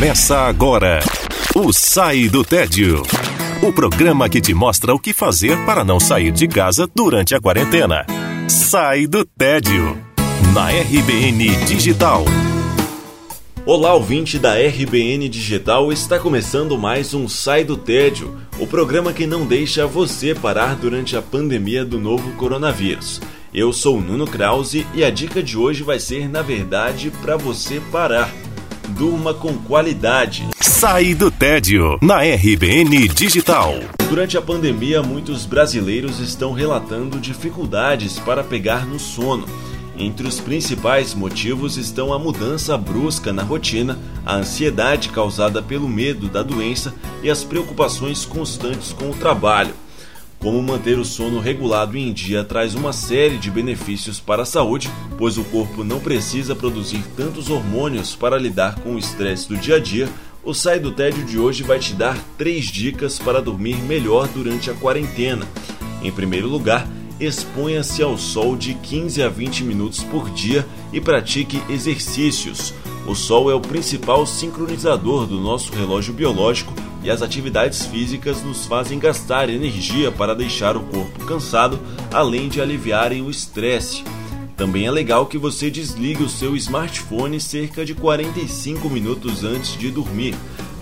Começa 0.00 0.38
agora 0.38 1.00
o 1.54 1.74
Sai 1.74 2.26
do 2.26 2.42
Tédio. 2.42 3.02
O 3.62 3.70
programa 3.70 4.30
que 4.30 4.40
te 4.40 4.54
mostra 4.54 4.94
o 4.94 4.98
que 4.98 5.12
fazer 5.12 5.62
para 5.66 5.84
não 5.84 6.00
sair 6.00 6.32
de 6.32 6.48
casa 6.48 6.88
durante 6.94 7.34
a 7.34 7.40
quarentena. 7.40 8.06
Sai 8.48 9.06
do 9.06 9.26
Tédio. 9.26 9.98
Na 10.54 10.70
RBN 10.70 11.54
Digital. 11.66 12.24
Olá, 13.66 13.92
ouvinte 13.92 14.38
da 14.38 14.54
RBN 14.54 15.28
Digital, 15.28 15.92
está 15.92 16.18
começando 16.18 16.78
mais 16.78 17.12
um 17.12 17.28
Sai 17.28 17.62
do 17.62 17.76
Tédio, 17.76 18.34
o 18.58 18.66
programa 18.66 19.12
que 19.12 19.26
não 19.26 19.44
deixa 19.44 19.86
você 19.86 20.34
parar 20.34 20.76
durante 20.76 21.14
a 21.14 21.20
pandemia 21.20 21.84
do 21.84 22.00
novo 22.00 22.32
coronavírus. 22.36 23.20
Eu 23.52 23.70
sou 23.70 23.98
o 23.98 24.00
Nuno 24.00 24.26
Krause 24.26 24.86
e 24.94 25.04
a 25.04 25.10
dica 25.10 25.42
de 25.42 25.58
hoje 25.58 25.82
vai 25.82 26.00
ser, 26.00 26.26
na 26.26 26.40
verdade, 26.40 27.12
para 27.20 27.36
você 27.36 27.82
parar. 27.92 28.32
Durma 28.90 29.32
com 29.32 29.54
qualidade. 29.54 30.48
Sai 30.60 31.14
do 31.14 31.30
tédio 31.30 31.98
na 32.02 32.22
RBN 32.22 33.08
Digital. 33.08 33.74
Durante 34.08 34.36
a 34.36 34.42
pandemia, 34.42 35.02
muitos 35.02 35.46
brasileiros 35.46 36.18
estão 36.18 36.52
relatando 36.52 37.20
dificuldades 37.20 38.18
para 38.18 38.42
pegar 38.42 38.84
no 38.84 38.98
sono. 38.98 39.46
Entre 39.96 40.26
os 40.26 40.40
principais 40.40 41.14
motivos 41.14 41.76
estão 41.76 42.12
a 42.12 42.18
mudança 42.18 42.76
brusca 42.76 43.32
na 43.32 43.42
rotina, 43.42 43.98
a 44.26 44.36
ansiedade 44.36 45.10
causada 45.10 45.62
pelo 45.62 45.88
medo 45.88 46.28
da 46.28 46.42
doença 46.42 46.92
e 47.22 47.30
as 47.30 47.44
preocupações 47.44 48.24
constantes 48.24 48.92
com 48.92 49.10
o 49.10 49.14
trabalho. 49.14 49.74
Como 50.40 50.62
manter 50.62 50.98
o 50.98 51.04
sono 51.04 51.38
regulado 51.38 51.98
em 51.98 52.14
dia 52.14 52.42
traz 52.42 52.74
uma 52.74 52.94
série 52.94 53.36
de 53.36 53.50
benefícios 53.50 54.18
para 54.18 54.42
a 54.42 54.46
saúde, 54.46 54.90
pois 55.18 55.36
o 55.36 55.44
corpo 55.44 55.84
não 55.84 56.00
precisa 56.00 56.56
produzir 56.56 57.04
tantos 57.14 57.50
hormônios 57.50 58.16
para 58.16 58.38
lidar 58.38 58.80
com 58.80 58.94
o 58.94 58.98
estresse 58.98 59.46
do 59.46 59.56
dia 59.56 59.76
a 59.76 59.78
dia. 59.78 60.08
O 60.42 60.54
Sai 60.54 60.80
do 60.80 60.92
Tédio 60.92 61.24
de 61.26 61.38
hoje 61.38 61.62
vai 61.62 61.78
te 61.78 61.92
dar 61.92 62.16
três 62.38 62.64
dicas 62.64 63.18
para 63.18 63.42
dormir 63.42 63.76
melhor 63.82 64.26
durante 64.28 64.70
a 64.70 64.74
quarentena. 64.74 65.46
Em 66.02 66.10
primeiro 66.10 66.48
lugar, 66.48 66.88
exponha-se 67.20 68.02
ao 68.02 68.16
sol 68.16 68.56
de 68.56 68.72
15 68.72 69.22
a 69.22 69.28
20 69.28 69.64
minutos 69.64 70.02
por 70.04 70.30
dia 70.30 70.66
e 70.90 71.02
pratique 71.02 71.62
exercícios. 71.68 72.72
O 73.06 73.14
sol 73.14 73.50
é 73.50 73.54
o 73.54 73.60
principal 73.60 74.24
sincronizador 74.24 75.26
do 75.26 75.38
nosso 75.38 75.70
relógio 75.74 76.14
biológico 76.14 76.72
e 77.02 77.10
as 77.10 77.22
atividades 77.22 77.86
físicas 77.86 78.42
nos 78.42 78.66
fazem 78.66 78.98
gastar 78.98 79.48
energia 79.48 80.12
para 80.12 80.34
deixar 80.34 80.76
o 80.76 80.80
corpo 80.80 81.24
cansado, 81.24 81.78
além 82.12 82.48
de 82.48 82.60
aliviarem 82.60 83.22
o 83.22 83.30
estresse. 83.30 84.04
Também 84.56 84.86
é 84.86 84.90
legal 84.90 85.24
que 85.24 85.38
você 85.38 85.70
desligue 85.70 86.22
o 86.22 86.28
seu 86.28 86.54
smartphone 86.54 87.40
cerca 87.40 87.84
de 87.84 87.94
45 87.94 88.90
minutos 88.90 89.42
antes 89.42 89.78
de 89.78 89.90
dormir. 89.90 90.34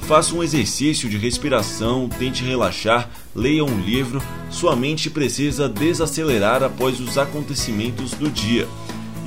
Faça 0.03 0.35
um 0.35 0.43
exercício 0.43 1.09
de 1.09 1.17
respiração, 1.17 2.09
tente 2.09 2.43
relaxar, 2.43 3.09
leia 3.37 3.65
um 3.65 3.81
livro. 3.81 4.21
Sua 4.51 4.75
mente 4.75 5.09
precisa 5.09 5.69
desacelerar 5.69 6.63
após 6.63 6.99
os 6.99 7.17
acontecimentos 7.19 8.13
do 8.13 8.29
dia. 8.29 8.67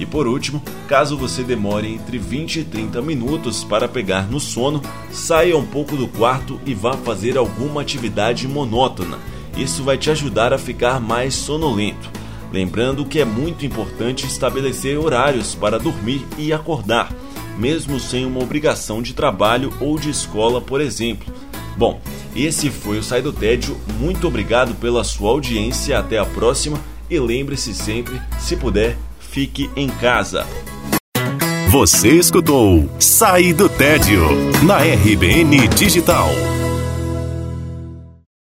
E 0.02 0.06
por 0.08 0.26
último, 0.26 0.64
caso 0.88 1.16
você 1.16 1.44
demore 1.44 1.94
entre 1.94 2.18
20 2.18 2.62
e 2.62 2.64
30 2.64 3.04
minutos 3.04 3.64
para 3.64 3.88
pegar 3.88 4.28
no 4.28 4.40
sono, 4.40 4.82
saia 5.12 5.56
um 5.56 5.64
pouco 5.64 5.96
do 5.96 6.08
quarto 6.08 6.60
e 6.66 6.74
vá 6.74 6.94
fazer 6.94 7.38
alguma 7.38 7.84
atividade 7.84 8.48
monótona. 8.48 9.20
Isso 9.56 9.84
vai 9.84 10.00
te 10.00 10.10
ajudar 10.10 10.54
a 10.54 10.58
ficar 10.58 11.00
mais 11.00 11.36
sonolento. 11.36 12.10
Lembrando 12.52 13.06
que 13.06 13.20
é 13.20 13.26
muito 13.26 13.64
importante 13.64 14.26
estabelecer 14.26 14.98
horários 14.98 15.54
para 15.54 15.78
dormir 15.78 16.26
e 16.36 16.52
acordar, 16.52 17.14
mesmo 17.60 18.00
sem 18.00 18.26
uma 18.26 18.42
obrigação 18.42 19.04
de 19.04 19.14
trabalho 19.14 19.72
ou 19.80 20.00
de 20.00 20.10
escola, 20.10 20.60
por 20.60 20.82
exemplo. 20.82 21.32
Bom, 21.78 22.02
esse 22.36 22.72
foi 22.72 22.98
o 22.98 23.04
Sai 23.04 23.22
do 23.22 23.32
Tédio. 23.32 23.78
Muito 24.00 24.28
obrigado 24.28 24.74
pela 24.74 25.04
sua 25.04 25.30
audiência. 25.30 26.00
Até 26.00 26.18
a 26.18 26.26
próxima. 26.26 26.80
E 27.08 27.20
lembre-se 27.20 27.74
sempre, 27.74 28.20
se 28.40 28.56
puder, 28.56 28.98
fique 29.32 29.70
em 29.78 29.88
casa. 29.88 30.46
Você 31.70 32.10
escutou 32.10 32.90
Sai 33.00 33.54
do 33.54 33.70
Tédio 33.70 34.22
na 34.64 34.80
RBN 34.80 35.70
Digital. 35.70 36.28